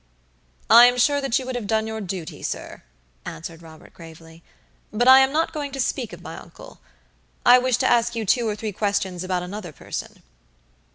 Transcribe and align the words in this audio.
"I 0.67 0.85
am 0.87 0.97
sure 0.97 1.21
that 1.21 1.37
you 1.37 1.45
would 1.45 1.53
have 1.53 1.67
done 1.67 1.85
your 1.85 2.01
duty, 2.01 2.41
sir," 2.41 2.81
answered 3.23 3.61
Robert, 3.61 3.93
gravely. 3.93 4.41
"But 4.91 5.07
I 5.07 5.19
am 5.19 5.31
not 5.31 5.53
going 5.53 5.71
to 5.73 5.79
speak 5.79 6.11
of 6.11 6.23
my 6.23 6.37
uncle. 6.39 6.79
I 7.45 7.59
wish 7.59 7.77
to 7.77 7.87
ask 7.87 8.15
you 8.15 8.25
two 8.25 8.47
or 8.47 8.55
three 8.55 8.71
questions 8.71 9.23
about 9.23 9.43
another 9.43 9.71
person." 9.71 10.23